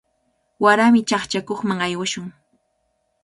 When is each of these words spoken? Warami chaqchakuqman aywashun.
Warami 0.63 1.01
chaqchakuqman 1.09 1.79
aywashun. 1.87 2.27